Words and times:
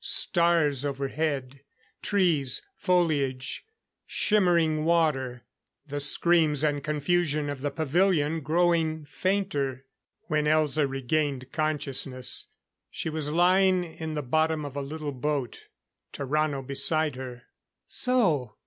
Stars 0.03 0.83
overhead. 0.83 1.59
Trees; 2.01 2.63
foliage; 2.75 3.63
shimmering 4.07 4.83
water. 4.83 5.43
The 5.85 5.99
screams 5.99 6.63
and 6.63 6.83
confusion 6.83 7.51
of 7.51 7.61
the 7.61 7.69
pavilion 7.69 8.39
growing 8.39 9.05
fainter.... 9.05 9.85
When 10.23 10.45
Elza 10.45 10.89
regained 10.89 11.51
consciousness, 11.51 12.47
she 12.89 13.11
was 13.11 13.29
lying 13.29 13.83
in 13.83 14.15
the 14.15 14.23
bottom 14.23 14.65
of 14.65 14.75
a 14.75 14.81
little 14.81 15.11
boat, 15.11 15.67
Tarrano 16.11 16.63
beside 16.65 17.15
her. 17.15 17.43
"So? 17.85 18.55